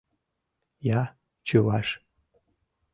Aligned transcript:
—Я— 0.99 1.01
чуваш. 1.47 1.87